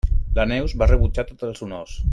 [0.37, 1.99] La Neus va rebutjar tots els honors.